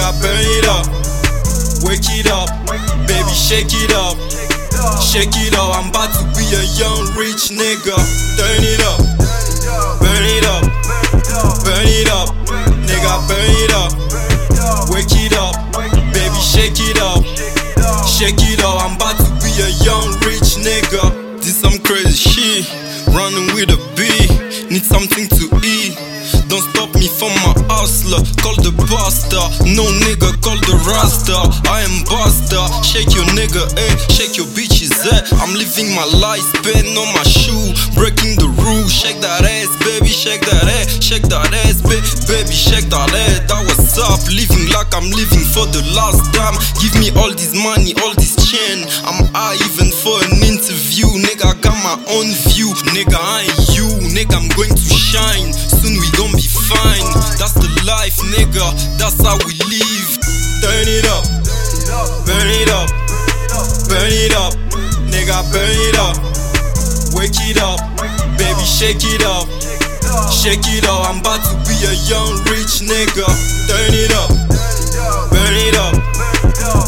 nigga, 0.00 0.20
burn 0.20 0.44
it 0.56 0.66
up. 0.66 0.86
Wake 1.84 2.08
it 2.16 2.30
up, 2.30 2.48
baby, 3.06 3.32
shake 3.32 3.72
it 3.72 3.92
up. 3.92 4.16
Shake 5.00 5.34
it 5.36 5.54
up, 5.54 5.76
I'm 5.76 5.90
about 5.90 6.12
to 6.16 6.24
be 6.36 6.44
a 6.54 6.64
young 6.78 7.04
rich 7.16 7.50
nigga. 7.50 7.96
Turn 8.36 8.62
it 8.64 8.80
up, 8.80 9.00
burn 10.00 10.24
it 10.24 10.44
up, 10.44 10.64
burn 11.64 11.86
it 11.86 12.08
up, 12.08 12.28
nigga, 12.86 13.12
burn 13.28 13.52
it 13.60 13.72
up. 13.72 13.92
Wake 14.90 15.12
it 15.12 15.34
up, 15.36 15.54
baby, 16.12 16.40
shake 16.40 16.78
it 16.78 16.98
up. 17.00 17.24
Shake 18.06 18.40
it 18.40 18.62
up, 18.62 18.84
I'm 18.84 18.96
about 18.96 19.16
to 19.18 19.30
be 19.44 19.52
a 19.60 19.70
young 19.84 20.08
rich 20.24 20.56
nigga. 20.60 21.40
This 21.40 21.60
some 21.60 21.78
crazy 21.80 22.12
shit, 22.12 22.68
running 23.08 23.54
with 23.54 23.70
a 23.70 23.78
B. 23.96 24.08
Need 24.70 24.84
something 24.84 25.28
to 25.28 25.49
hustler. 28.00 28.22
Call 28.42 28.56
the 28.64 28.72
buster. 28.88 29.40
No 29.76 29.84
nigga, 30.00 30.32
call 30.42 30.56
the 30.64 30.76
rasta. 30.88 31.36
I 31.68 31.82
am 31.84 32.04
buster. 32.08 32.60
Shake 32.84 33.12
your 33.14 33.24
nigga, 33.36 33.62
eh? 33.76 33.94
Shake 34.08 34.36
your 34.36 34.46
bitches, 34.56 34.92
eh? 35.06 35.36
I'm 35.40 35.52
living 35.54 35.94
my 35.94 36.04
life, 36.18 36.44
pen 36.64 36.86
on 36.96 37.08
my 37.14 37.24
shoe. 37.24 37.72
Breaking 37.94 38.36
the 38.40 38.48
rules. 38.64 38.92
Shake 38.92 39.20
that 39.20 39.44
ass, 39.44 39.70
baby. 39.84 40.08
Shake 40.08 40.42
that 40.48 40.64
ass. 40.64 41.02
Shake 41.02 41.28
that 41.28 41.52
ass, 41.66 41.80
ba- 41.82 42.00
baby. 42.28 42.54
Shake 42.54 42.88
that 42.90 43.10
ass. 43.12 43.40
That 43.48 43.62
was 43.68 43.98
up. 43.98 44.20
Living 44.32 44.59
like 44.74 44.92
I'm 44.94 45.08
living 45.10 45.46
for 45.54 45.66
the 45.70 45.82
last 45.94 46.32
time. 46.34 46.54
Give 46.82 46.94
me 47.00 47.10
all 47.18 47.32
this 47.32 47.54
money, 47.54 47.94
all 48.02 48.14
this 48.14 48.36
chain. 48.38 48.86
I'm 49.06 49.26
high 49.34 49.58
even 49.58 49.90
for 49.90 50.18
an 50.26 50.42
interview. 50.42 51.06
Nigga, 51.20 51.50
I 51.50 51.54
got 51.60 51.76
my 51.82 51.96
own 52.14 52.28
view. 52.50 52.70
Nigga, 52.94 53.18
I 53.18 53.46
ain't 53.46 53.64
you. 53.74 53.86
Nigga, 54.14 54.36
I'm 54.38 54.48
going 54.54 54.74
to 54.74 54.88
shine. 54.90 55.52
Soon 55.52 55.98
we 55.98 56.08
gon' 56.16 56.32
be 56.36 56.46
fine. 56.46 57.06
That's 57.40 57.54
the 57.56 57.70
life, 57.86 58.18
nigga. 58.34 58.66
That's 58.98 59.18
how 59.22 59.38
we 59.46 59.54
live. 59.66 60.10
Turn 60.60 60.86
it 60.86 61.06
up, 61.08 61.24
burn 62.28 62.48
it 62.52 62.68
up, 62.68 62.88
burn 63.88 64.12
it 64.12 64.34
up, 64.36 64.52
nigga, 65.08 65.40
burn 65.52 65.78
it 65.88 65.96
up. 65.96 66.16
Wake 67.16 67.32
it 67.48 67.56
up, 67.58 67.80
baby, 68.36 68.60
shake 68.64 69.00
it 69.02 69.24
up, 69.24 69.48
shake 70.30 70.66
it 70.66 70.86
up. 70.86 71.08
I'm 71.08 71.20
about 71.20 71.42
to 71.46 71.54
be 71.68 71.76
a 71.86 71.94
young 72.08 72.32
rich 72.50 72.82
nigga. 72.82 73.26
Turn 73.68 73.92
it 73.94 74.12
up, 74.14 74.30
burn 75.30 75.54
it 75.54 75.76
up, 75.76 75.94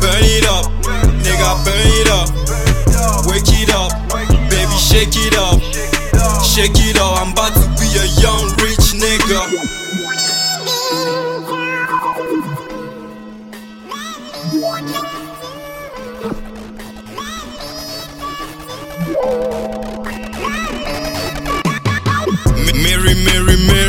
burn 0.00 0.24
it 0.24 0.46
up, 0.46 0.66
nigga, 1.24 1.50
burn 1.64 1.90
it 2.00 2.08
up. 2.10 2.28
Wake 3.26 3.48
it 3.60 3.70
up, 3.74 3.92
baby, 4.50 4.76
shake 4.78 5.16
it 5.16 5.36
up, 5.36 5.60
shake 6.42 6.76
it 6.76 6.98
up. 6.98 7.20
I'm 7.20 7.32
about 7.32 7.54
to 7.54 7.66
be 7.80 7.88
a 7.98 8.06
young 8.22 8.44
rich 8.62 8.94
nigga. 8.94 9.40
M- 14.52 15.25
Mary. 23.54 23.85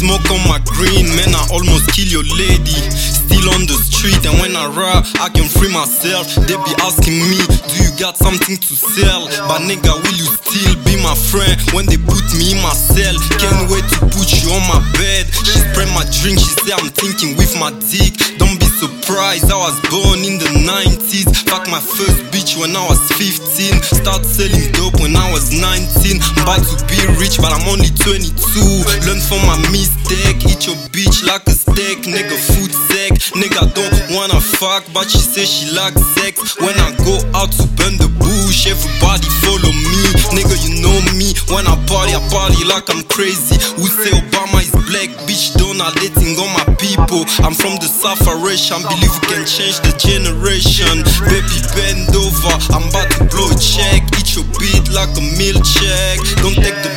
Smoke 0.00 0.32
on 0.32 0.40
my 0.48 0.56
green, 0.64 1.12
man. 1.12 1.36
I 1.36 1.44
almost 1.52 1.92
kill 1.92 2.08
your 2.08 2.24
lady. 2.24 2.72
Still 2.88 3.52
on 3.52 3.68
the 3.68 3.76
street, 3.76 4.16
and 4.24 4.32
when 4.40 4.56
I 4.56 4.64
rap, 4.72 5.04
I 5.20 5.28
can 5.28 5.44
free 5.44 5.68
myself. 5.68 6.24
They 6.48 6.56
be 6.56 6.72
asking 6.80 7.20
me, 7.20 7.36
Do 7.68 7.76
you 7.84 7.92
got 8.00 8.16
something 8.16 8.56
to 8.56 8.72
sell? 8.80 9.28
But 9.44 9.60
nigga, 9.68 9.92
will 10.00 10.16
you 10.16 10.24
still 10.40 10.72
be 10.88 10.96
my 11.04 11.12
friend 11.12 11.52
when 11.76 11.84
they 11.84 12.00
put 12.00 12.24
me 12.32 12.56
in 12.56 12.64
my 12.64 12.72
cell? 12.72 13.12
Can't 13.36 13.68
wait 13.68 13.84
to 14.00 14.08
put 14.08 14.40
you 14.40 14.48
on 14.56 14.64
my 14.72 14.80
bed. 14.96 15.28
She 15.36 15.60
spread 15.68 15.92
my 15.92 16.08
drink, 16.08 16.40
she 16.40 16.48
say 16.64 16.72
I'm 16.72 16.88
thinking 16.88 17.36
with 17.36 17.52
my 17.60 17.68
dick. 17.92 18.16
Don't 18.40 18.56
be 18.56 18.72
surprised, 18.80 19.52
I 19.52 19.60
was 19.60 19.76
born 19.92 20.24
in 20.24 20.40
the 20.40 20.48
90s. 20.64 21.28
Fuck 21.44 21.68
my 21.68 21.76
first 21.76 22.24
bitch 22.32 22.56
when 22.56 22.72
I 22.72 22.88
was 22.88 23.04
15. 23.20 23.84
Start 24.00 24.24
selling 24.24 24.72
dope 24.72 24.96
when 25.04 25.12
I 25.12 25.28
was 25.28 25.52
19. 25.52 26.24
I'm 26.24 26.48
about 26.48 26.64
to 26.64 26.76
be 26.88 26.96
rich, 27.20 27.36
but 27.36 27.52
I'm 27.52 27.68
only 27.68 27.92
22. 28.00 28.79
Learn 29.06 29.20
from 29.20 29.42
my 29.46 29.56
mistake. 29.70 30.42
Eat 30.46 30.66
your 30.66 30.76
bitch 30.90 31.24
like 31.26 31.46
a 31.46 31.54
steak, 31.54 32.04
nigga. 32.06 32.36
Food 32.50 32.72
sick, 32.90 33.12
nigga 33.38 33.62
don't 33.74 33.96
wanna 34.10 34.40
fuck, 34.40 34.84
but 34.92 35.08
she 35.10 35.18
say 35.18 35.44
she 35.44 35.70
like 35.70 35.94
sex. 36.18 36.58
When 36.58 36.74
I 36.78 36.90
go 37.06 37.18
out 37.38 37.52
to 37.58 37.66
burn 37.78 37.96
the 37.96 38.10
bush, 38.18 38.66
everybody 38.66 39.28
follow 39.42 39.72
me, 39.72 40.02
nigga. 40.34 40.56
You 40.66 40.82
know 40.82 40.98
me. 41.14 41.34
When 41.50 41.66
I 41.66 41.74
party, 41.86 42.14
I 42.14 42.22
party 42.30 42.62
like 42.64 42.90
I'm 42.90 43.02
crazy. 43.06 43.58
Who 43.78 43.86
say 43.86 44.10
Obama 44.14 44.62
is 44.62 44.70
black? 44.90 45.10
Bitch, 45.26 45.54
don't 45.58 45.80
I 45.80 45.90
dating 45.98 46.38
all 46.38 46.50
my 46.54 46.66
people. 46.78 47.26
I'm 47.46 47.54
from 47.54 47.76
the 47.82 47.88
South 47.90 48.22
I 48.26 48.34
believe 48.34 49.10
we 49.10 49.26
can 49.26 49.44
change 49.46 49.82
the 49.82 49.94
generation. 49.98 51.02
Baby, 51.26 51.58
bend 51.74 52.10
over, 52.14 52.54
I'm 52.74 52.86
about 52.90 53.10
to 53.18 53.24
blow 53.30 53.50
a 53.50 53.56
check. 53.58 54.02
Eat 54.18 54.36
your 54.36 54.46
beat 54.58 54.90
like 54.94 55.10
a 55.16 55.22
check. 55.62 56.16
Don't 56.42 56.54
take 56.54 56.78
the 56.86 56.92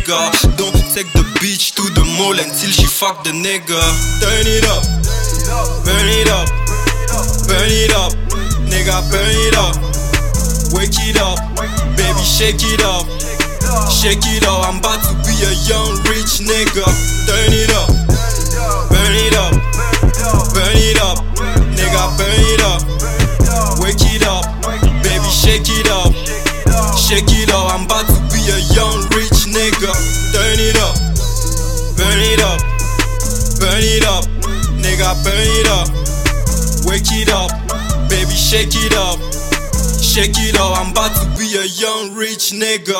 nigga. 0.00 0.56
Don't 0.56 0.72
take 0.94 1.12
the 1.12 1.24
bitch 1.40 1.74
to 1.74 1.82
the 1.94 2.04
mall 2.16 2.32
until 2.32 2.70
she 2.70 2.86
fuck 2.86 3.24
the 3.24 3.30
nigga. 3.30 3.80
Turn 4.20 4.46
it 4.46 4.64
up, 4.64 4.84
burn 5.84 6.08
it 6.08 6.28
up, 6.28 6.48
burn 7.48 7.70
it 7.70 7.92
up, 7.92 8.12
nigga, 8.68 8.96
burn 9.10 9.36
it 9.46 9.56
up. 9.56 9.76
Wake 10.72 10.96
it 11.04 11.20
up, 11.20 11.38
baby, 11.96 12.22
shake 12.24 12.62
it 12.62 12.82
up. 12.82 13.06
Shake 13.90 14.24
it 14.24 14.46
up, 14.46 14.66
I'm 14.66 14.78
about 14.78 15.02
to 15.04 15.14
be 15.26 15.34
a 15.44 15.52
young 15.68 15.92
rich 16.08 16.40
nigga. 16.40 16.84
Turn 17.26 17.52
it 17.52 17.70
up, 17.76 17.88
burn 18.88 19.14
it 19.14 19.34
up, 19.36 19.52
burn 20.54 20.76
it 20.76 20.98
up, 21.02 21.18
nigga, 21.76 22.02
burn 22.16 22.40
it 22.50 22.62
up. 22.64 22.80
Wake 23.80 24.00
it 24.00 24.24
up, 24.26 24.44
baby, 25.02 25.28
shake 25.28 25.68
it 25.68 25.88
up, 25.90 26.12
shake 26.96 27.28
it 27.28 27.50
up. 27.50 27.74
I'm 27.74 27.84
about 27.84 28.06
to 28.08 28.20
be 28.32 28.40
a 28.50 28.58
young 28.74 28.89
nigga. 29.50 29.92
Turn 30.32 30.58
it 30.58 30.78
up, 30.78 30.96
burn 31.98 32.20
it 32.22 32.40
up, 32.40 32.60
burn 33.58 33.82
it 33.82 34.04
up, 34.06 34.24
nigga, 34.78 35.10
burn 35.24 35.50
it 35.58 35.68
up. 35.68 35.88
Wake 36.86 37.10
it 37.12 37.28
up, 37.30 37.50
baby, 38.08 38.30
shake 38.30 38.74
it 38.74 38.94
up. 38.94 39.18
Shake 40.00 40.38
it 40.38 40.58
up, 40.58 40.78
I'm 40.78 40.90
about 40.90 41.14
to 41.16 41.26
be 41.38 41.46
a 41.56 41.66
young 41.78 42.14
rich 42.14 42.52
nigga. 42.52 42.98